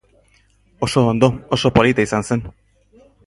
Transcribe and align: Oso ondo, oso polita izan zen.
Oso 0.85 0.99
ondo, 1.11 1.27
oso 1.57 1.71
polita 1.77 2.01
izan 2.09 2.27
zen. 2.31 2.43